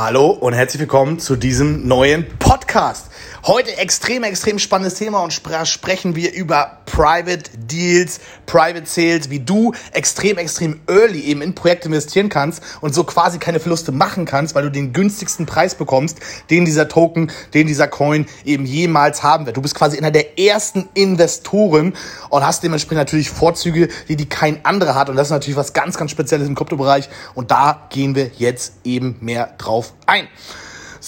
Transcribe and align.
Hallo 0.00 0.30
und 0.30 0.52
herzlich 0.52 0.78
willkommen 0.78 1.18
zu 1.18 1.34
diesem 1.34 1.88
neuen 1.88 2.24
Podcast. 2.38 3.08
Heute 3.44 3.76
extrem, 3.78 4.22
extrem 4.22 4.60
spannendes 4.60 4.94
Thema 4.94 5.24
und 5.24 5.32
spre 5.32 5.66
sprechen 5.66 6.14
wir 6.14 6.32
über 6.34 6.78
Private 6.86 7.50
Deals, 7.56 8.20
Private 8.46 8.86
Sales, 8.86 9.30
wie 9.30 9.40
du 9.40 9.72
extrem, 9.92 10.38
extrem 10.38 10.80
early 10.88 11.20
eben 11.22 11.42
in 11.42 11.54
Projekte 11.54 11.86
investieren 11.86 12.28
kannst 12.28 12.62
und 12.80 12.94
so 12.94 13.04
quasi 13.04 13.38
keine 13.38 13.58
Verluste 13.58 13.90
machen 13.90 14.24
kannst, 14.24 14.54
weil 14.54 14.62
du 14.64 14.70
den 14.70 14.92
günstigsten 14.92 15.46
Preis 15.46 15.74
bekommst, 15.74 16.18
den 16.50 16.64
dieser 16.64 16.88
Token, 16.88 17.32
den 17.54 17.66
dieser 17.66 17.88
Coin 17.88 18.26
eben 18.44 18.66
jemals 18.66 19.22
haben 19.22 19.46
wird. 19.46 19.56
Du 19.56 19.62
bist 19.62 19.74
quasi 19.74 19.98
einer 19.98 20.10
der 20.10 20.38
ersten 20.38 20.88
Investoren 20.94 21.94
und 22.30 22.46
hast 22.46 22.62
dementsprechend 22.62 22.98
natürlich 22.98 23.30
Vorzüge, 23.30 23.88
die 24.08 24.16
die 24.16 24.28
kein 24.28 24.64
anderer 24.64 24.94
hat 24.94 25.10
und 25.10 25.16
das 25.16 25.28
ist 25.28 25.32
natürlich 25.32 25.56
was 25.56 25.72
ganz, 25.72 25.96
ganz 25.96 26.12
Spezielles 26.12 26.46
im 26.46 26.54
Kryptobereich 26.54 27.08
und 27.34 27.50
da 27.50 27.86
gehen 27.90 28.14
wir 28.14 28.30
jetzt 28.36 28.74
eben 28.84 29.16
mehr 29.20 29.54
drauf 29.58 29.87
ein. 30.06 30.28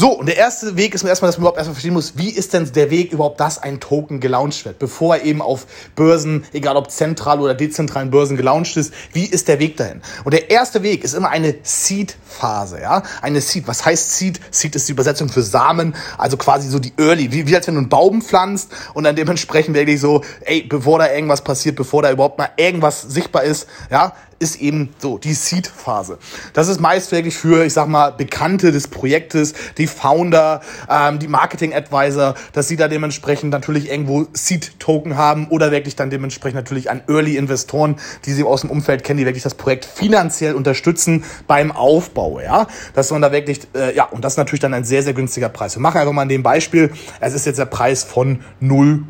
So, 0.01 0.13
und 0.13 0.27
der 0.27 0.39
erste 0.39 0.77
Weg 0.77 0.95
ist 0.95 1.03
erstmal, 1.03 1.29
dass 1.29 1.37
man 1.37 1.43
überhaupt 1.43 1.59
erstmal 1.59 1.75
verstehen 1.75 1.93
muss, 1.93 2.17
wie 2.17 2.31
ist 2.31 2.55
denn 2.55 2.73
der 2.73 2.91
Weg 2.91 3.13
überhaupt, 3.13 3.39
dass 3.41 3.59
ein 3.59 3.81
Token 3.81 4.21
gelauncht 4.21 4.65
wird, 4.65 4.79
bevor 4.79 5.17
er 5.17 5.25
eben 5.25 5.43
auf 5.43 5.67
Börsen, 5.95 6.47
egal 6.53 6.77
ob 6.77 6.91
zentral 6.91 7.39
oder 7.41 7.55
dezentralen 7.55 8.11
Börsen 8.11 8.39
gelauncht 8.39 8.79
ist, 8.79 8.95
wie 9.13 9.27
ist 9.27 9.49
der 9.49 9.59
Weg 9.59 9.77
dahin? 9.77 10.01
Und 10.25 10.33
der 10.33 10.51
erste 10.51 10.83
Weg 10.83 11.05
ist 11.05 11.13
immer 11.13 11.29
eine 11.29 11.57
Seed-Phase, 11.63 12.81
ja? 12.81 13.03
Eine 13.21 13.43
Seed. 13.43 13.67
Was 13.67 13.85
heißt 13.85 14.17
Seed? 14.17 14.41
Seed 14.51 14.77
ist 14.77 14.89
die 14.89 14.93
Übersetzung 14.93 15.29
für 15.29 15.43
Samen, 15.43 15.95
also 16.17 16.37
quasi 16.37 16.71
so 16.71 16.79
die 16.79 16.93
Early, 16.97 17.33
wie, 17.33 17.47
wie 17.47 17.57
als 17.57 17.67
wenn 17.67 17.75
du 17.75 17.81
einen 17.81 17.89
Baum 17.91 18.23
pflanzt 18.23 18.71
und 18.95 19.05
dann 19.05 19.17
dementsprechend 19.17 19.75
wirklich 19.75 20.01
so, 20.01 20.23
ey, 20.43 20.63
bevor 20.63 20.99
da 20.99 21.13
irgendwas 21.13 21.43
passiert, 21.43 21.77
bevor 21.77 22.03
da 22.03 22.11
überhaupt 22.11 22.39
mal 22.39 22.49
irgendwas 22.57 23.03
sichtbar 23.03 23.43
ist, 23.43 23.67
ja, 23.91 24.15
ist 24.41 24.61
eben 24.61 24.89
so 24.99 25.19
die 25.19 25.35
Seed-Phase. 25.35 26.19
Das 26.55 26.69
ist 26.69 26.81
meist 26.81 27.13
wirklich 27.13 27.37
für, 27.37 27.65
ich 27.65 27.75
sag 27.75 27.89
mal, 27.89 28.11
Bekannte 28.11 28.73
des 28.73 28.89
Projektes, 28.89 29.53
die 29.77 29.87
Founder, 29.87 30.63
ähm, 30.89 31.19
die 31.19 31.29
Marketing-Advisor, 31.29 32.35
dass 32.55 32.67
sie 32.67 32.77
da 32.77 32.89
dementsprechend 32.89 33.51
natürlich 33.51 33.91
irgendwo 33.91 34.27
Seed-Token 34.33 35.19
haben 35.19 35.49
oder 35.49 35.71
wirklich 35.71 35.95
dann 35.95 36.09
dementsprechend 36.09 36.57
natürlich 36.57 36.91
an 36.91 37.03
Early-Investoren, 37.07 37.97
die 38.25 38.33
sie 38.33 38.43
aus 38.43 38.63
dem 38.63 38.71
Umfeld 38.71 39.05
kennen, 39.05 39.19
die 39.19 39.27
wirklich 39.27 39.45
das 39.45 39.55
Projekt 39.55 39.85
finanziell 39.85 40.55
unterstützen 40.55 41.23
beim 41.47 41.71
Aufbau, 41.71 42.41
ja. 42.41 42.67
Dass 42.95 43.11
man 43.11 43.21
da 43.21 43.33
wirklich, 43.33 43.61
äh, 43.75 43.95
ja, 43.95 44.05
und 44.05 44.25
das 44.25 44.33
ist 44.33 44.39
natürlich 44.39 44.61
dann 44.61 44.73
ein 44.73 44.85
sehr, 44.85 45.03
sehr 45.03 45.13
günstiger 45.13 45.51
Preis. 45.51 45.77
Wir 45.77 45.83
machen 45.83 45.99
einfach 45.99 46.15
mal 46.15 46.23
an 46.23 46.31
dem 46.31 46.43
Beispiel, 46.43 46.91
es 47.21 47.35
ist 47.35 47.45
jetzt 47.45 47.59
der 47.59 47.67
Preis 47.67 48.05
von 48.05 48.41
0, 48.61 49.05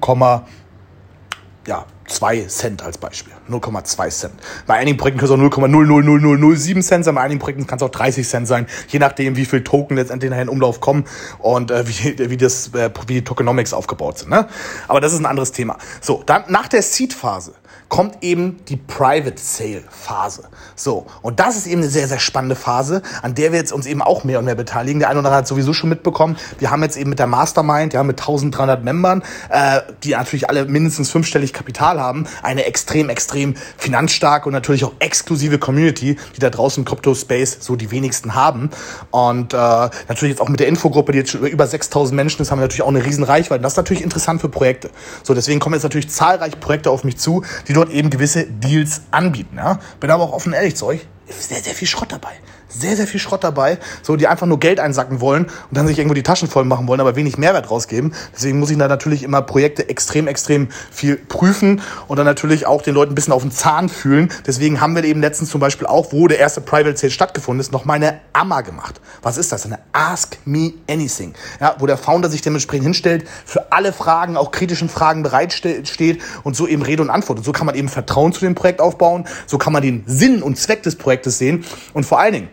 ja, 1.68 1.86
2 2.10 2.46
Cent 2.48 2.82
als 2.82 2.98
Beispiel. 2.98 3.32
0,2 3.48 4.08
Cent. 4.10 4.34
Bei 4.66 4.74
einigen 4.74 4.96
Projekten 4.96 5.20
können 5.20 5.32
es 5.32 5.54
auch 5.54 5.58
0,000007 5.58 6.82
Cent 6.82 7.04
sein, 7.04 7.14
bei 7.14 7.20
einigen 7.20 7.40
Projekten 7.40 7.66
kann 7.66 7.76
es 7.76 7.82
auch 7.82 7.90
30 7.90 8.28
Cent 8.28 8.46
sein, 8.46 8.66
je 8.88 8.98
nachdem, 8.98 9.36
wie 9.36 9.44
viel 9.44 9.64
Token 9.64 9.96
letztendlich 9.96 10.30
nachher 10.30 10.42
in 10.42 10.48
Umlauf 10.48 10.80
kommen 10.80 11.04
und 11.38 11.70
äh, 11.70 11.86
wie, 11.86 12.30
wie, 12.30 12.36
das, 12.36 12.74
äh, 12.74 12.90
wie 13.06 13.14
die 13.14 13.24
Tokenomics 13.24 13.72
aufgebaut 13.72 14.18
sind. 14.18 14.30
Ne? 14.30 14.48
Aber 14.88 15.00
das 15.00 15.12
ist 15.12 15.20
ein 15.20 15.26
anderes 15.26 15.52
Thema. 15.52 15.78
So, 16.00 16.22
dann 16.24 16.44
nach 16.48 16.68
der 16.68 16.82
Seed-Phase 16.82 17.54
kommt 17.90 18.22
eben 18.22 18.64
die 18.68 18.76
Private 18.76 19.34
Sale 19.36 19.82
Phase. 19.90 20.44
So. 20.76 21.06
Und 21.22 21.40
das 21.40 21.56
ist 21.56 21.66
eben 21.66 21.82
eine 21.82 21.90
sehr, 21.90 22.08
sehr 22.08 22.20
spannende 22.20 22.54
Phase, 22.54 23.02
an 23.20 23.34
der 23.34 23.52
wir 23.52 23.58
jetzt 23.58 23.72
uns 23.72 23.84
eben 23.84 24.00
auch 24.00 24.24
mehr 24.24 24.38
und 24.38 24.46
mehr 24.46 24.54
beteiligen. 24.54 25.00
Der 25.00 25.10
eine 25.10 25.18
oder 25.18 25.28
andere 25.28 25.40
hat 25.40 25.48
sowieso 25.48 25.72
schon 25.74 25.90
mitbekommen. 25.90 26.36
Wir 26.58 26.70
haben 26.70 26.82
jetzt 26.82 26.96
eben 26.96 27.10
mit 27.10 27.18
der 27.18 27.26
Mastermind, 27.26 27.92
ja, 27.92 28.02
mit 28.04 28.20
1300 28.20 28.82
Membern, 28.84 29.22
äh, 29.50 29.80
die 30.04 30.10
natürlich 30.12 30.48
alle 30.48 30.64
mindestens 30.66 31.10
fünfstellig 31.10 31.52
Kapital 31.52 31.99
haben, 32.00 32.26
eine 32.42 32.64
extrem, 32.64 33.08
extrem 33.08 33.54
finanzstarke 33.76 34.48
und 34.48 34.52
natürlich 34.52 34.84
auch 34.84 34.92
exklusive 34.98 35.58
Community, 35.58 36.16
die 36.34 36.40
da 36.40 36.50
draußen 36.50 36.82
im 36.82 36.84
Crypto 36.84 37.14
Space 37.14 37.58
so 37.60 37.76
die 37.76 37.90
wenigsten 37.90 38.34
haben. 38.34 38.70
Und 39.10 39.54
äh, 39.54 39.56
natürlich 39.56 40.32
jetzt 40.32 40.40
auch 40.40 40.48
mit 40.48 40.60
der 40.60 40.68
Infogruppe, 40.68 41.12
die 41.12 41.18
jetzt 41.18 41.30
schon 41.30 41.46
über 41.46 41.66
6000 41.66 42.16
Menschen 42.16 42.42
ist, 42.42 42.50
haben 42.50 42.58
wir 42.58 42.64
natürlich 42.64 42.82
auch 42.82 42.88
eine 42.88 43.04
riesen 43.04 43.24
Reichweite. 43.24 43.62
Das 43.62 43.74
ist 43.74 43.76
natürlich 43.76 44.02
interessant 44.02 44.40
für 44.40 44.48
Projekte. 44.48 44.90
So, 45.22 45.34
deswegen 45.34 45.60
kommen 45.60 45.74
jetzt 45.74 45.84
natürlich 45.84 46.10
zahlreiche 46.10 46.56
Projekte 46.56 46.90
auf 46.90 47.04
mich 47.04 47.18
zu, 47.18 47.44
die 47.68 47.72
dort 47.72 47.90
eben 47.90 48.10
gewisse 48.10 48.44
Deals 48.46 49.02
anbieten. 49.10 49.56
Ja? 49.56 49.78
Bin 50.00 50.10
aber 50.10 50.24
auch 50.24 50.32
offen 50.32 50.52
ehrlich 50.52 50.76
zu 50.76 50.86
euch, 50.86 51.00
ist 51.28 51.48
sehr, 51.48 51.62
sehr 51.62 51.74
viel 51.74 51.86
Schrott 51.86 52.10
dabei 52.10 52.32
sehr, 52.70 52.96
sehr 52.96 53.06
viel 53.06 53.20
Schrott 53.20 53.44
dabei, 53.44 53.78
so 54.02 54.16
die 54.16 54.26
einfach 54.26 54.46
nur 54.46 54.58
Geld 54.58 54.80
einsacken 54.80 55.20
wollen 55.20 55.44
und 55.44 55.76
dann 55.76 55.86
sich 55.86 55.98
irgendwo 55.98 56.14
die 56.14 56.22
Taschen 56.22 56.48
voll 56.48 56.64
machen 56.64 56.88
wollen, 56.88 57.00
aber 57.00 57.16
wenig 57.16 57.38
Mehrwert 57.38 57.70
rausgeben. 57.70 58.14
Deswegen 58.34 58.58
muss 58.58 58.70
ich 58.70 58.78
da 58.78 58.88
natürlich 58.88 59.22
immer 59.22 59.42
Projekte 59.42 59.88
extrem, 59.88 60.26
extrem 60.28 60.68
viel 60.90 61.16
prüfen 61.16 61.82
und 62.08 62.16
dann 62.16 62.26
natürlich 62.26 62.66
auch 62.66 62.82
den 62.82 62.94
Leuten 62.94 63.12
ein 63.12 63.14
bisschen 63.14 63.32
auf 63.32 63.42
den 63.42 63.52
Zahn 63.52 63.88
fühlen. 63.88 64.30
Deswegen 64.46 64.80
haben 64.80 64.94
wir 64.94 65.04
eben 65.04 65.20
letztens 65.20 65.50
zum 65.50 65.60
Beispiel 65.60 65.86
auch, 65.86 66.12
wo 66.12 66.28
der 66.28 66.38
erste 66.38 66.60
Private 66.60 66.96
Sale 66.96 67.10
stattgefunden 67.10 67.60
ist, 67.60 67.72
noch 67.72 67.84
mal 67.84 67.94
eine 67.94 68.20
gemacht. 68.64 69.00
Was 69.22 69.36
ist 69.36 69.52
das? 69.52 69.66
Eine 69.66 69.78
Ask 69.92 70.38
Me 70.44 70.72
Anything. 70.88 71.34
Ja, 71.60 71.76
wo 71.78 71.86
der 71.86 71.96
Founder 71.96 72.30
sich 72.30 72.40
dementsprechend 72.40 72.84
hinstellt, 72.84 73.28
für 73.44 73.70
alle 73.72 73.92
Fragen, 73.92 74.36
auch 74.36 74.50
kritischen 74.50 74.88
Fragen 74.88 75.22
bereitsteht 75.22 76.22
und 76.42 76.56
so 76.56 76.66
eben 76.66 76.82
Rede 76.82 77.02
und 77.02 77.10
Antwort. 77.10 77.38
Und 77.38 77.44
so 77.44 77.52
kann 77.52 77.66
man 77.66 77.74
eben 77.74 77.88
Vertrauen 77.88 78.32
zu 78.32 78.40
dem 78.40 78.54
Projekt 78.54 78.80
aufbauen, 78.80 79.26
so 79.46 79.58
kann 79.58 79.72
man 79.72 79.82
den 79.82 80.04
Sinn 80.06 80.42
und 80.42 80.56
Zweck 80.56 80.82
des 80.82 80.96
Projektes 80.96 81.38
sehen 81.38 81.64
und 81.92 82.04
vor 82.04 82.18
allen 82.18 82.32
Dingen, 82.32 82.48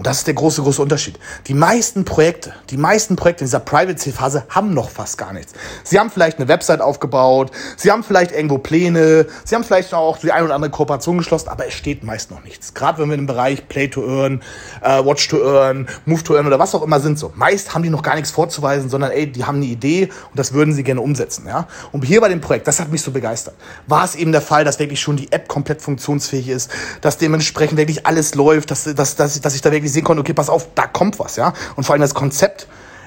und 0.00 0.06
das 0.06 0.16
ist 0.16 0.26
der 0.28 0.32
große, 0.32 0.62
große 0.62 0.80
Unterschied. 0.80 1.18
Die 1.46 1.52
meisten 1.52 2.06
Projekte, 2.06 2.54
die 2.70 2.78
meisten 2.78 3.16
Projekte 3.16 3.44
in 3.44 3.48
dieser 3.48 3.60
Private-Phase 3.60 4.44
haben 4.48 4.72
noch 4.72 4.88
fast 4.88 5.18
gar 5.18 5.34
nichts. 5.34 5.52
Sie 5.84 5.98
haben 6.00 6.08
vielleicht 6.10 6.38
eine 6.38 6.48
Website 6.48 6.80
aufgebaut, 6.80 7.50
sie 7.76 7.90
haben 7.90 8.02
vielleicht 8.02 8.32
irgendwo 8.32 8.56
Pläne, 8.56 9.26
sie 9.44 9.54
haben 9.54 9.62
vielleicht 9.62 9.92
auch 9.92 10.16
die 10.16 10.32
ein 10.32 10.42
oder 10.42 10.54
andere 10.54 10.70
Kooperation 10.70 11.18
geschlossen, 11.18 11.50
aber 11.50 11.66
es 11.66 11.74
steht 11.74 12.02
meist 12.02 12.30
noch 12.30 12.42
nichts. 12.44 12.72
Gerade 12.72 12.98
wenn 12.98 13.10
wir 13.10 13.18
im 13.18 13.26
Bereich 13.26 13.68
Play 13.68 13.88
to 13.88 14.02
Earn, 14.02 14.42
äh, 14.80 15.04
Watch 15.04 15.28
to 15.28 15.44
Earn, 15.44 15.86
Move 16.06 16.24
to 16.24 16.34
Earn 16.34 16.46
oder 16.46 16.58
was 16.58 16.74
auch 16.74 16.82
immer 16.82 16.98
sind 17.00 17.18
so. 17.18 17.30
Meist 17.34 17.74
haben 17.74 17.82
die 17.82 17.90
noch 17.90 18.02
gar 18.02 18.14
nichts 18.14 18.30
vorzuweisen, 18.30 18.88
sondern 18.88 19.10
ey, 19.10 19.30
die 19.30 19.44
haben 19.44 19.56
eine 19.56 19.66
Idee 19.66 20.04
und 20.04 20.38
das 20.38 20.54
würden 20.54 20.72
sie 20.72 20.82
gerne 20.82 21.02
umsetzen. 21.02 21.44
Ja? 21.46 21.68
Und 21.92 22.06
hier 22.06 22.22
bei 22.22 22.30
dem 22.30 22.40
Projekt, 22.40 22.66
das 22.66 22.80
hat 22.80 22.90
mich 22.90 23.02
so 23.02 23.10
begeistert, 23.10 23.54
war 23.86 24.06
es 24.06 24.14
eben 24.14 24.32
der 24.32 24.40
Fall, 24.40 24.64
dass 24.64 24.78
wirklich 24.78 25.02
schon 25.02 25.18
die 25.18 25.30
App 25.30 25.46
komplett 25.46 25.82
funktionsfähig 25.82 26.48
ist, 26.48 26.70
dass 27.02 27.18
dementsprechend 27.18 27.76
wirklich 27.76 28.06
alles 28.06 28.34
läuft, 28.34 28.70
dass, 28.70 28.84
dass, 28.84 29.14
dass, 29.14 29.38
dass 29.38 29.54
ich 29.54 29.60
da 29.60 29.70
wirklich 29.70 29.89
sehen 29.90 30.04
konnte, 30.04 30.20
okay, 30.20 30.32
pass 30.34 30.48
auf, 30.48 30.68
da 30.74 30.86
kommt 30.86 31.18
was, 31.18 31.36
ja. 31.36 31.52
Und 31.76 31.84
vor 31.84 31.94
allem 31.94 32.02
das 32.02 32.14
Konzept 32.14 32.66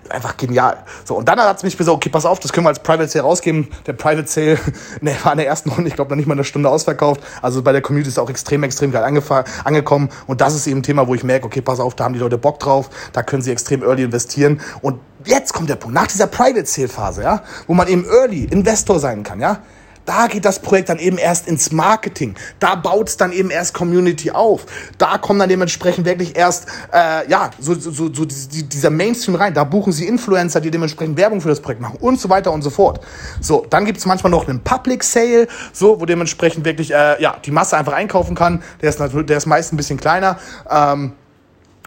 einfach 0.10 0.38
genial. 0.38 0.78
So, 1.06 1.16
und 1.16 1.28
dann 1.28 1.40
hat 1.40 1.58
es 1.58 1.64
mich 1.64 1.78
gesagt, 1.78 1.96
okay, 1.96 2.10
pass 2.10 2.26
auf, 2.26 2.40
das 2.40 2.54
können 2.54 2.66
wir 2.66 2.70
als 2.70 2.80
Private 2.80 3.08
Sale 3.08 3.24
rausgeben. 3.24 3.70
Der 3.88 3.94
Private 3.94 4.28
Sale 4.28 4.60
ne, 5.02 5.16
war 5.24 5.34
in 5.34 5.38
der 5.40 5.48
ersten 5.48 5.70
Runde, 5.70 5.88
ich 5.88 5.96
glaube, 5.96 6.12
noch 6.12 6.18
nicht 6.18 6.28
mal 6.28 6.34
eine 6.34 6.44
Stunde 6.44 6.70
ausverkauft. 6.70 7.22
Also 7.42 7.62
bei 7.62 7.72
der 7.72 7.82
Community 7.82 8.10
ist 8.10 8.20
auch 8.20 8.30
extrem, 8.30 8.64
extrem 8.64 8.92
geil 8.92 9.04
angekommen. 9.04 10.10
Und 10.28 10.42
das 10.42 10.56
ist 10.56 10.68
eben 10.68 10.80
ein 10.80 10.84
Thema, 10.84 11.08
wo 11.08 11.16
ich 11.16 11.24
merke, 11.24 11.46
okay, 11.46 11.62
pass 11.62 11.80
auf, 11.80 11.96
da 11.96 12.06
haben 12.06 12.14
die 12.14 12.20
Leute 12.20 12.38
Bock 12.38 12.60
drauf, 12.60 12.90
da 13.12 13.24
können 13.24 13.42
sie 13.42 13.52
extrem 13.52 13.84
early 13.84 14.04
investieren. 14.04 14.62
Und 14.82 15.00
jetzt 15.26 15.54
kommt 15.54 15.70
der 15.70 15.76
Punkt, 15.76 15.96
nach 15.96 16.08
dieser 16.08 16.28
Private 16.28 16.66
Sale 16.66 16.88
Phase, 16.88 17.24
ja, 17.24 17.44
wo 17.68 17.74
man 17.74 17.88
eben 17.88 18.06
early 18.06 18.46
Investor 18.46 19.00
sein 19.00 19.24
kann, 19.24 19.40
ja, 19.40 19.60
da 20.06 20.28
geht 20.28 20.46
das 20.46 20.60
Projekt 20.60 20.90
dann 20.90 21.00
eben 21.00 21.18
erst 21.18 21.48
ins 21.48 21.72
Marketing. 21.72 22.36
Da 22.60 22.76
baut 22.76 23.10
es 23.10 23.18
dann 23.18 23.32
eben 23.32 23.50
erst 23.50 23.74
Community 23.74 24.32
auf. 24.32 24.66
Da 24.98 25.18
kommen 25.18 25.40
dann 25.40 25.50
dementsprechend 25.50 26.06
wirklich 26.06 26.36
erst, 26.36 26.68
äh, 26.94 27.30
ja, 27.30 27.52
so, 27.60 27.74
so, 27.74 27.92
so, 27.92 28.12
so 28.14 28.26
dieser 28.26 28.90
Mainstream 28.90 29.36
rein. 29.36 29.54
Da 29.54 29.64
buchen 29.64 29.94
sie 29.94 30.08
Influencer, 30.08 30.62
die 30.62 30.72
dementsprechend 30.72 31.18
Werbung 31.18 31.42
für 31.42 31.50
das 31.50 31.62
Projekt 31.62 31.82
machen 31.82 31.98
und 32.02 32.20
so 32.20 32.30
weiter 32.30 32.52
und 32.52 32.62
so 32.62 32.70
fort. 32.70 33.00
So, 33.40 33.66
dann 33.70 33.86
gibt 33.86 33.98
es 33.98 34.06
manchmal 34.06 34.32
noch 34.32 34.48
einen 34.48 34.62
Public 34.62 35.04
Sale, 35.04 35.48
so, 35.72 36.00
wo 36.00 36.06
dementsprechend 36.06 36.66
wirklich, 36.66 36.92
äh, 36.92 37.22
ja, 37.22 37.38
die 37.44 37.52
Masse 37.52 37.78
einfach 37.78 37.94
einkaufen 37.94 38.36
kann. 38.36 38.62
Der 38.82 38.90
ist, 38.90 39.00
natürlich, 39.00 39.28
der 39.28 39.38
ist 39.38 39.46
meist 39.46 39.74
ein 39.74 39.78
bisschen 39.78 40.00
kleiner. 40.00 40.38
Ähm, 40.70 41.14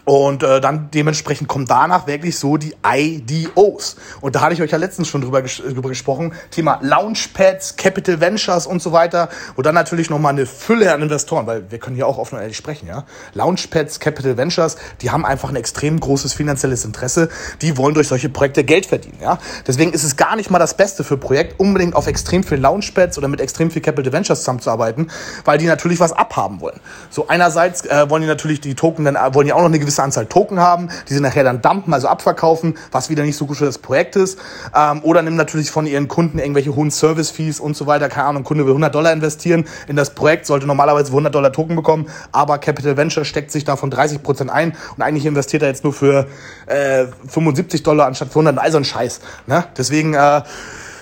und 0.07 0.41
äh, 0.41 0.61
dann 0.61 0.89
dementsprechend 0.93 1.49
kommen 1.49 1.65
danach 1.65 2.07
wirklich 2.07 2.39
so 2.39 2.55
die 2.55 2.73
IDOs. 2.81 3.97
Und 4.21 4.35
da 4.35 4.41
hatte 4.41 4.53
ich 4.53 4.61
euch 4.61 4.71
ja 4.71 4.77
letztens 4.77 5.09
schon 5.09 5.19
drüber, 5.19 5.41
ges 5.41 5.57
drüber 5.57 5.89
gesprochen. 5.89 6.33
Thema 6.49 6.79
Launchpads, 6.81 7.75
Capital 7.75 8.21
Ventures 8.21 8.67
und 8.67 8.81
so 8.81 8.93
weiter. 8.93 9.27
Und 9.57 9.65
dann 9.65 9.75
natürlich 9.75 10.09
nochmal 10.09 10.31
eine 10.31 10.45
Fülle 10.45 10.93
an 10.93 11.01
Investoren, 11.01 11.45
weil 11.45 11.69
wir 11.69 11.79
können 11.79 11.97
hier 11.97 12.07
auch 12.07 12.19
offen 12.19 12.35
und 12.35 12.41
ehrlich 12.41 12.55
sprechen, 12.55 12.87
ja. 12.87 13.03
Launchpads, 13.33 13.99
Capital 13.99 14.37
Ventures, 14.37 14.77
die 15.01 15.11
haben 15.11 15.25
einfach 15.25 15.49
ein 15.49 15.57
extrem 15.57 15.99
großes 15.99 16.31
finanzielles 16.31 16.85
Interesse. 16.85 17.27
Die 17.61 17.75
wollen 17.75 17.93
durch 17.93 18.07
solche 18.07 18.29
Projekte 18.29 18.63
Geld 18.63 18.85
verdienen, 18.85 19.17
ja. 19.21 19.39
Deswegen 19.67 19.91
ist 19.91 20.05
es 20.05 20.15
gar 20.15 20.37
nicht 20.37 20.49
mal 20.49 20.59
das 20.59 20.77
Beste 20.77 21.03
für 21.03 21.17
Projekt, 21.17 21.59
unbedingt 21.59 21.95
auf 21.97 22.07
extrem 22.07 22.45
viel 22.45 22.59
Launchpads 22.59 23.17
oder 23.17 23.27
mit 23.27 23.41
extrem 23.41 23.71
viel 23.71 23.81
Capital 23.81 24.13
Ventures 24.13 24.39
zusammenzuarbeiten, 24.39 25.11
weil 25.43 25.57
die 25.57 25.65
natürlich 25.65 25.99
was 25.99 26.13
abhaben 26.13 26.61
wollen. 26.61 26.79
So 27.09 27.27
einerseits 27.27 27.85
äh, 27.85 28.09
wollen 28.09 28.21
die 28.21 28.29
natürlich 28.29 28.61
die 28.61 28.73
Token 28.73 29.03
dann, 29.03 29.17
äh, 29.17 29.33
wollen 29.33 29.47
die 29.47 29.51
auch 29.51 29.59
noch 29.59 29.65
eine 29.65 29.79
gewisse 29.79 29.96
gewisse 29.97 30.03
Anzahl 30.03 30.25
Token 30.27 30.59
haben, 30.59 30.89
die 31.09 31.13
sie 31.13 31.19
nachher 31.19 31.43
dann 31.43 31.61
dumpen, 31.61 31.93
also 31.93 32.07
abverkaufen, 32.07 32.75
was 32.91 33.09
wieder 33.09 33.23
nicht 33.23 33.37
so 33.37 33.45
gut 33.45 33.57
für 33.57 33.65
das 33.65 33.77
Projekt 33.77 34.15
ist. 34.15 34.39
Ähm, 34.75 35.01
oder 35.03 35.21
nehmen 35.21 35.35
natürlich 35.35 35.71
von 35.71 35.85
ihren 35.85 36.07
Kunden 36.07 36.39
irgendwelche 36.39 36.75
hohen 36.75 36.91
Service-Fees 36.91 37.59
und 37.59 37.75
so 37.75 37.87
weiter. 37.87 38.09
Keine 38.09 38.27
Ahnung, 38.27 38.41
ein 38.43 38.45
Kunde 38.45 38.65
will 38.65 38.71
100 38.71 38.93
Dollar 38.93 39.11
investieren 39.11 39.65
in 39.87 39.95
das 39.95 40.11
Projekt, 40.11 40.45
sollte 40.45 40.67
normalerweise 40.67 41.09
100 41.09 41.33
Dollar 41.33 41.51
Token 41.51 41.75
bekommen, 41.75 42.07
aber 42.31 42.57
Capital 42.59 42.97
Venture 42.97 43.25
steckt 43.25 43.51
sich 43.51 43.65
davon 43.65 43.89
30 43.89 44.23
Prozent 44.23 44.51
ein 44.51 44.75
und 44.95 45.01
eigentlich 45.01 45.25
investiert 45.25 45.63
er 45.63 45.69
jetzt 45.69 45.83
nur 45.83 45.93
für 45.93 46.27
äh, 46.67 47.05
75 47.27 47.83
Dollar 47.83 48.07
anstatt 48.07 48.29
für 48.29 48.39
100. 48.39 48.57
Also 48.59 48.77
ein 48.77 48.85
Scheiß. 48.85 49.19
Ne? 49.47 49.65
Deswegen... 49.77 50.13
Äh, 50.13 50.43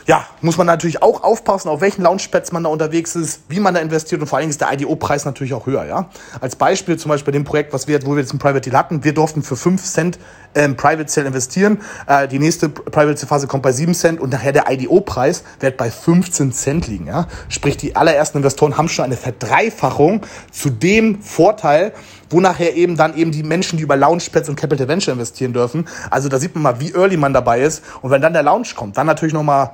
ja, 0.05 0.25
muss 0.41 0.57
man 0.57 0.67
natürlich 0.67 1.01
auch 1.01 1.23
aufpassen, 1.23 1.69
auf 1.69 1.81
welchen 1.81 2.03
Launchpads 2.03 2.51
man 2.51 2.63
da 2.63 2.69
unterwegs 2.69 3.15
ist, 3.15 3.41
wie 3.49 3.59
man 3.59 3.73
da 3.73 3.79
investiert 3.79 4.21
und 4.21 4.27
vor 4.27 4.37
allen 4.37 4.43
Dingen 4.43 4.51
ist 4.51 4.61
der 4.61 4.71
IDO-Preis 4.71 5.25
natürlich 5.25 5.53
auch 5.53 5.65
höher, 5.65 5.85
ja. 5.85 6.09
Als 6.39 6.55
Beispiel 6.55 6.97
zum 6.97 7.09
Beispiel 7.09 7.31
bei 7.31 7.37
dem 7.37 7.43
Projekt, 7.43 7.73
was 7.73 7.87
wir, 7.87 8.05
wo 8.05 8.11
wir 8.11 8.21
jetzt 8.21 8.33
ein 8.33 8.37
Private 8.37 8.61
Deal 8.61 8.77
hatten, 8.77 9.03
wir 9.03 9.13
durften 9.13 9.41
für 9.41 9.55
5 9.55 9.83
Cent 9.83 10.19
ähm, 10.53 10.75
Private 10.75 11.11
Sale 11.11 11.27
investieren. 11.27 11.81
Äh, 12.07 12.27
die 12.27 12.39
nächste 12.39 12.69
Private 12.69 13.17
Sale 13.17 13.27
Phase 13.27 13.47
kommt 13.47 13.63
bei 13.63 13.71
7 13.71 13.93
Cent 13.95 14.19
und 14.19 14.31
nachher 14.31 14.51
der 14.51 14.71
IDO-Preis 14.71 15.43
wird 15.59 15.77
bei 15.77 15.89
15 15.89 16.51
Cent 16.53 16.87
liegen, 16.87 17.07
ja. 17.07 17.27
Sprich, 17.49 17.77
die 17.77 17.95
allerersten 17.95 18.37
Investoren 18.37 18.77
haben 18.77 18.89
schon 18.89 19.05
eine 19.05 19.17
Verdreifachung 19.17 20.21
zu 20.51 20.69
dem 20.69 21.21
Vorteil, 21.21 21.93
wo 22.29 22.39
nachher 22.39 22.75
eben 22.75 22.97
dann 22.97 23.15
eben 23.15 23.31
die 23.31 23.43
Menschen, 23.43 23.77
die 23.77 23.83
über 23.83 23.95
Launchpads 23.95 24.49
und 24.49 24.55
Capital 24.55 24.87
Venture 24.87 25.13
investieren 25.13 25.53
dürfen. 25.53 25.87
Also 26.09 26.29
da 26.29 26.39
sieht 26.39 26.55
man 26.55 26.63
mal, 26.63 26.79
wie 26.79 26.91
early 26.93 27.17
man 27.17 27.33
dabei 27.33 27.61
ist. 27.61 27.83
Und 28.01 28.11
wenn 28.11 28.21
dann 28.21 28.33
der 28.33 28.43
Launch 28.43 28.75
kommt, 28.75 28.97
dann 28.97 29.07
natürlich 29.07 29.33
nochmal 29.33 29.71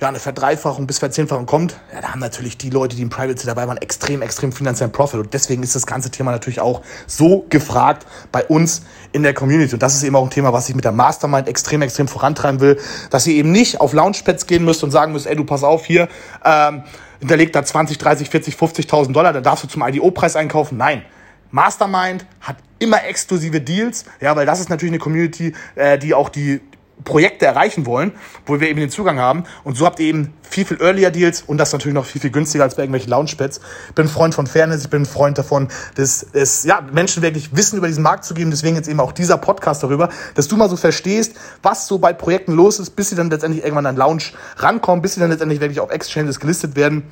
ja, 0.00 0.08
eine 0.08 0.18
Verdreifachung 0.18 0.86
bis 0.86 0.98
Verzehnfachung 0.98 1.46
kommt, 1.46 1.76
ja, 1.92 2.00
da 2.00 2.08
haben 2.12 2.20
natürlich 2.20 2.58
die 2.58 2.70
Leute, 2.70 2.96
die 2.96 3.02
im 3.02 3.10
Private 3.10 3.46
dabei 3.46 3.66
waren, 3.68 3.76
extrem, 3.76 4.22
extrem 4.22 4.52
finanziellen 4.52 4.92
Profit. 4.92 5.20
Und 5.20 5.34
deswegen 5.34 5.62
ist 5.62 5.74
das 5.74 5.86
ganze 5.86 6.10
Thema 6.10 6.30
natürlich 6.30 6.60
auch 6.60 6.82
so 7.06 7.46
gefragt 7.48 8.06
bei 8.32 8.44
uns 8.44 8.82
in 9.12 9.22
der 9.22 9.34
Community. 9.34 9.74
Und 9.74 9.82
das 9.82 9.94
ist 9.94 10.02
eben 10.02 10.16
auch 10.16 10.24
ein 10.24 10.30
Thema, 10.30 10.52
was 10.52 10.68
ich 10.68 10.74
mit 10.74 10.84
der 10.84 10.92
Mastermind 10.92 11.48
extrem, 11.48 11.82
extrem 11.82 12.08
vorantreiben 12.08 12.60
will, 12.60 12.80
dass 13.10 13.26
ihr 13.26 13.34
eben 13.34 13.52
nicht 13.52 13.80
auf 13.80 13.92
Launchpads 13.92 14.46
gehen 14.46 14.64
müsst 14.64 14.82
und 14.84 14.90
sagen 14.90 15.12
müsst, 15.12 15.26
ey, 15.26 15.36
du 15.36 15.44
pass 15.44 15.62
auf 15.62 15.84
hier, 15.84 16.08
ähm, 16.44 16.82
hinterlegt 17.20 17.54
da 17.54 17.64
20, 17.64 17.98
30, 17.98 18.28
40, 18.28 18.54
50.000 18.54 19.12
Dollar, 19.12 19.32
dann 19.32 19.42
darfst 19.42 19.64
du 19.64 19.68
zum 19.68 19.82
IDO-Preis 19.82 20.36
einkaufen. 20.36 20.76
Nein, 20.76 21.02
Mastermind 21.50 22.26
hat 22.40 22.56
immer 22.80 23.04
exklusive 23.04 23.60
Deals, 23.60 24.04
ja, 24.20 24.34
weil 24.34 24.44
das 24.44 24.60
ist 24.60 24.68
natürlich 24.70 24.90
eine 24.90 24.98
Community, 24.98 25.54
äh, 25.76 25.98
die 25.98 26.12
auch 26.12 26.28
die 26.28 26.60
Projekte 27.02 27.44
erreichen 27.44 27.86
wollen, 27.86 28.12
wo 28.46 28.60
wir 28.60 28.68
eben 28.68 28.80
den 28.80 28.90
Zugang 28.90 29.18
haben. 29.18 29.44
Und 29.64 29.76
so 29.76 29.84
habt 29.84 30.00
ihr 30.00 30.06
eben 30.06 30.32
viel, 30.42 30.64
viel 30.64 30.80
earlier 30.80 31.10
Deals 31.10 31.42
und 31.42 31.58
das 31.58 31.72
natürlich 31.72 31.94
noch 31.94 32.06
viel, 32.06 32.20
viel 32.20 32.30
günstiger 32.30 32.64
als 32.64 32.76
bei 32.76 32.82
irgendwelchen 32.82 33.10
Launchpads. 33.10 33.60
Ich 33.88 33.94
bin 33.94 34.08
Freund 34.08 34.34
von 34.34 34.46
Fairness, 34.46 34.84
ich 34.84 34.90
bin 34.90 35.04
Freund 35.04 35.36
davon, 35.36 35.68
dass 35.96 36.24
es, 36.32 36.64
ja, 36.64 36.80
Menschen 36.92 37.22
wirklich 37.22 37.54
Wissen 37.56 37.78
über 37.78 37.88
diesen 37.88 38.02
Markt 38.02 38.24
zu 38.24 38.34
geben. 38.34 38.50
Deswegen 38.50 38.76
jetzt 38.76 38.88
eben 38.88 39.00
auch 39.00 39.12
dieser 39.12 39.36
Podcast 39.36 39.82
darüber, 39.82 40.08
dass 40.34 40.48
du 40.48 40.56
mal 40.56 40.70
so 40.70 40.76
verstehst, 40.76 41.34
was 41.62 41.86
so 41.86 41.98
bei 41.98 42.12
Projekten 42.12 42.52
los 42.52 42.78
ist, 42.78 42.90
bis 42.90 43.10
sie 43.10 43.16
dann 43.16 43.30
letztendlich 43.30 43.64
irgendwann 43.64 43.86
an 43.86 43.96
Launch 43.96 44.34
rankommen, 44.56 45.02
bis 45.02 45.14
sie 45.14 45.20
dann 45.20 45.30
letztendlich 45.30 45.60
wirklich 45.60 45.80
auf 45.80 45.90
Exchanges 45.90 46.40
gelistet 46.40 46.76
werden. 46.76 47.10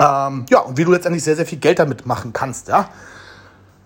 Ähm, 0.00 0.46
ja, 0.48 0.60
und 0.60 0.78
wie 0.78 0.84
du 0.84 0.92
letztendlich 0.92 1.24
sehr, 1.24 1.36
sehr 1.36 1.46
viel 1.46 1.58
Geld 1.58 1.78
damit 1.78 2.06
machen 2.06 2.32
kannst, 2.32 2.68
ja. 2.68 2.88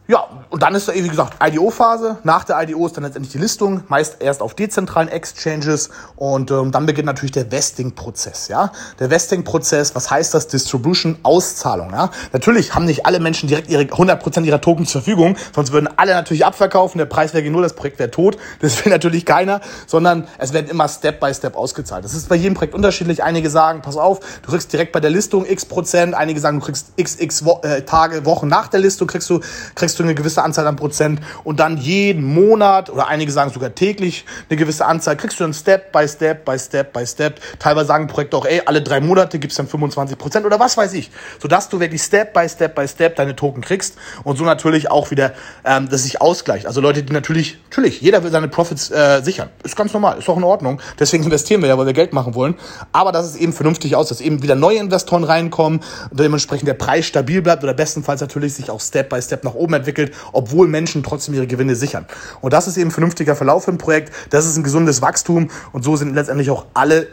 Ja, 0.09 0.27
und 0.51 0.65
dann 0.65 0.75
ist 0.75 0.89
da, 0.89 0.95
wie 0.95 1.09
gesagt, 1.09 1.37
IDO-Phase. 1.41 2.19
Nach 2.25 2.43
der 2.43 2.61
IDO 2.61 2.85
ist 2.87 2.97
dann 2.97 3.05
letztendlich 3.05 3.33
die 3.33 3.39
Listung, 3.39 3.85
meist 3.87 4.21
erst 4.21 4.43
auf 4.43 4.55
dezentralen 4.55 5.09
Exchanges 5.09 5.91
und 6.17 6.51
ähm, 6.51 6.73
dann 6.73 6.87
beginnt 6.87 7.07
natürlich 7.07 7.31
der 7.31 7.53
Vesting-Prozess. 7.53 8.49
Ja? 8.49 8.73
Der 8.99 9.11
Vesting-Prozess, 9.11 9.95
was 9.95 10.11
heißt 10.11 10.35
das? 10.35 10.49
Distribution, 10.49 11.19
Auszahlung. 11.23 11.91
Ja? 11.93 12.11
Natürlich 12.33 12.75
haben 12.75 12.85
nicht 12.85 13.07
alle 13.07 13.21
Menschen 13.21 13.49
direkt 13.49 13.71
ihre 13.71 13.85
100% 13.85 14.43
ihrer 14.43 14.61
Token 14.61 14.87
zur 14.87 15.03
Verfügung, 15.03 15.37
sonst 15.55 15.71
würden 15.71 15.89
alle 15.97 16.15
natürlich 16.15 16.45
abverkaufen, 16.45 16.99
der 16.99 17.07
Preis 17.07 17.33
wäre 17.33 17.49
null, 17.49 17.63
das 17.63 17.75
Projekt 17.75 18.01
wäre 18.01 18.11
tot. 18.11 18.37
Das 18.61 18.85
will 18.85 18.91
natürlich 18.93 19.25
keiner, 19.25 19.61
sondern 19.87 20.27
es 20.39 20.53
werden 20.53 20.69
immer 20.69 20.89
Step 20.89 21.21
by 21.21 21.33
Step 21.33 21.57
ausgezahlt. 21.57 22.05
Das 22.05 22.13
ist 22.13 22.29
bei 22.29 22.37
jedem 22.37 22.55
Projekt 22.55 22.75
unterschiedlich. 22.75 23.23
Einige 23.23 23.51
sagen, 23.51 23.83
pass 23.83 23.97
auf, 23.97 24.19
du 24.43 24.51
kriegst 24.51 24.73
direkt 24.73 24.91
bei 24.91 25.01
der 25.01 25.11
Listung 25.11 25.47
x 25.49 25.65
Prozent, 25.65 26.15
einige 26.15 26.41
sagen, 26.41 26.59
du 26.59 26.67
kriegst 26.67 26.89
x, 26.97 27.21
x 27.21 27.45
äh, 27.63 27.83
Tage, 27.83 28.27
Wochen 28.27 28.49
nach 28.49 28.67
der 28.67 28.81
Listung, 28.81 29.07
kriegst 29.07 29.31
du, 29.31 29.41
kriegst 29.75 29.92
kriegst 29.93 30.01
du 30.01 30.05
eine 30.05 30.15
gewisse 30.15 30.43
Anzahl 30.43 30.67
an 30.67 30.77
Prozent 30.77 31.21
und 31.45 31.61
dann 31.61 31.77
jeden 31.77 32.25
Monat 32.25 32.89
oder 32.89 33.09
einige 33.09 33.31
sagen 33.31 33.51
sogar 33.51 33.75
täglich 33.75 34.25
eine 34.49 34.57
gewisse 34.57 34.87
Anzahl, 34.87 35.19
kriegst 35.19 35.39
du 35.39 35.45
dann 35.45 35.53
Step 35.53 35.93
by 35.93 36.09
Step 36.09 36.47
by 36.47 36.59
Step 36.59 36.95
by 36.95 37.07
Step. 37.07 37.41
Teilweise 37.59 37.89
sagen 37.89 38.07
Projekte 38.07 38.39
auch, 38.39 38.47
ey, 38.47 38.63
alle 38.65 38.81
drei 38.81 39.01
Monate 39.01 39.39
gibt's 39.39 39.57
dann 39.57 39.67
25 39.67 40.17
Prozent 40.17 40.47
oder 40.47 40.59
was 40.59 40.79
weiß 40.79 40.95
ich. 40.95 41.11
Sodass 41.43 41.69
du 41.69 41.79
wirklich 41.79 42.01
Step 42.01 42.33
by 42.33 42.49
Step 42.49 42.75
by 42.75 42.89
Step 42.89 43.17
deine 43.17 43.37
Token 43.37 43.61
kriegst 43.61 43.97
und 44.25 44.39
so 44.39 44.45
natürlich 44.45 44.91
auch 44.91 45.11
wieder, 45.11 45.35
ähm, 45.63 45.91
dass 45.91 46.05
sich 46.05 46.23
ausgleicht. 46.23 46.67
Also 46.67 46.81
Leute, 46.81 47.03
die 47.03 47.13
natürlich, 47.13 47.59
natürlich, 47.65 48.01
jeder 48.01 48.25
will 48.25 48.31
seine 48.31 48.49
Profits 48.49 48.91
äh, 48.91 49.21
sichern. 49.23 49.51
Ist 49.63 49.77
ganz 49.77 49.93
normal, 49.93 50.21
ist 50.21 50.29
auch 50.31 50.39
in 50.39 50.45
Ordnung. 50.45 50.81
Deswegen 50.99 51.25
investieren 51.25 51.61
wir 51.61 51.69
ja, 51.69 51.77
weil 51.77 51.85
wir 51.85 51.93
Geld 51.93 52.15
machen 52.15 52.35
wollen. 52.35 52.55
Aber 52.93 53.13
dass 53.13 53.27
es 53.27 53.37
eben 53.37 53.53
vernünftig 53.53 53.95
aus, 53.95 54.09
dass 54.09 54.23
eben 54.23 54.43
wieder 54.43 54.55
neue 54.55 54.79
Investoren 54.79 55.25
reinkommen, 55.25 55.81
dementsprechend 56.11 56.67
der 56.67 56.75
Preis 56.75 57.05
stabil 57.05 57.43
bleibt 57.43 57.63
oder 57.63 57.75
bestenfalls 57.75 58.23
natürlich 58.23 58.55
sich 58.55 58.71
auch 58.71 58.81
Step 58.81 59.11
by 59.11 59.21
Step 59.21 59.45
nach 59.45 59.55
oben 59.55 59.75
entwickelt, 59.83 60.15
obwohl 60.33 60.69
Menschen 60.69 61.03
trotzdem 61.03 61.35
ihre 61.35 61.47
Gewinne 61.47 61.75
sichern. 61.75 62.07
Und 62.41 62.53
das 62.53 62.69
ist 62.69 62.77
eben 62.77 62.91
vernünftiger 62.91 63.37
Verlauf 63.37 63.69
im 63.69 63.79
Projekt, 63.79 64.13
das 64.31 64.47
ist 64.47 64.57
ein 64.57 64.63
gesundes 64.63 65.03
Wachstum 65.03 65.51
und 65.73 65.83
so 65.83 65.97
sind 65.97 66.15
letztendlich 66.15 66.51
auch 66.51 66.67
alle 66.75 67.09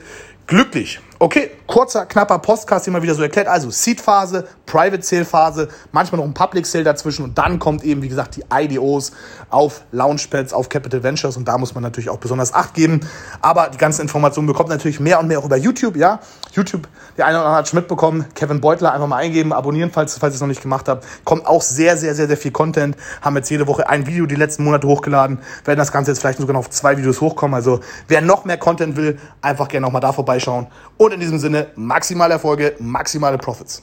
glücklich. 0.48 1.02
Okay, 1.22 1.52
kurzer, 1.68 2.06
knapper 2.06 2.40
den 2.40 2.94
mal 2.94 3.02
wieder 3.02 3.14
so 3.14 3.22
erklärt. 3.22 3.50
Also 3.50 3.70
Seed-Phase, 3.70 4.48
Private-Sale-Phase, 4.66 5.68
manchmal 5.92 6.22
noch 6.22 6.26
ein 6.26 6.34
Public-Sale 6.34 6.86
dazwischen 6.86 7.26
und 7.26 7.38
dann 7.38 7.60
kommt 7.60 7.84
eben, 7.84 8.02
wie 8.02 8.08
gesagt, 8.08 8.38
die 8.38 8.46
IDOs 8.50 9.12
auf 9.50 9.82
Launchpads, 9.92 10.54
auf 10.54 10.70
Capital 10.70 11.04
Ventures 11.04 11.36
und 11.36 11.46
da 11.46 11.58
muss 11.58 11.74
man 11.76 11.84
natürlich 11.84 12.10
auch 12.10 12.20
besonders 12.20 12.54
Acht 12.54 12.74
geben. 12.74 13.02
Aber 13.42 13.68
die 13.68 13.78
ganzen 13.78 14.04
Informationen 14.04 14.48
bekommt 14.48 14.70
natürlich 14.70 15.02
mehr 15.02 15.20
und 15.20 15.28
mehr 15.28 15.40
auch 15.40 15.46
über 15.46 15.58
YouTube, 15.58 15.98
ja. 15.98 16.22
YouTube, 16.54 16.88
der 17.18 17.26
eine 17.26 17.38
oder 17.38 17.48
andere 17.48 17.60
hat 17.60 17.68
schon 17.68 17.80
mitbekommen, 17.80 18.26
Kevin 18.34 18.62
Beutler 18.62 18.94
einfach 18.94 19.08
mal 19.08 19.18
eingeben, 19.18 19.52
abonnieren, 19.52 19.92
falls, 19.92 20.18
falls 20.18 20.34
ihr 20.34 20.36
es 20.36 20.42
noch 20.42 20.48
nicht 20.48 20.62
gemacht 20.62 20.88
habt. 20.88 21.06
Kommt 21.26 21.46
auch 21.46 21.62
sehr, 21.62 21.98
sehr, 21.98 22.16
sehr, 22.16 22.28
sehr 22.28 22.38
viel 22.38 22.52
Content. 22.52 22.96
Haben 23.22 23.36
jetzt 23.36 23.50
jede 23.50 23.68
Woche 23.68 23.90
ein 23.90 24.08
Video 24.08 24.26
die 24.26 24.36
letzten 24.36 24.64
Monate 24.64 24.88
hochgeladen, 24.88 25.40
werden 25.66 25.80
das 25.80 25.92
Ganze 25.92 26.12
jetzt 26.12 26.20
vielleicht 26.20 26.40
sogar 26.40 26.54
noch 26.54 26.62
auf 26.62 26.70
zwei 26.70 26.98
Videos 26.98 27.20
hochkommen. 27.20 27.56
Also 27.56 27.82
wer 28.08 28.22
noch 28.22 28.46
mehr 28.46 28.58
Content 28.58 28.96
will, 28.96 29.20
einfach 29.42 29.68
gerne 29.68 29.86
nochmal 29.86 30.02
da 30.02 30.14
vorbeischauen. 30.14 30.68
Und 31.10 31.16
in 31.16 31.22
diesem 31.22 31.40
Sinne, 31.40 31.72
maximale 31.76 32.34
Erfolge, 32.34 32.76
maximale 32.78 33.40
Profits. 33.40 33.82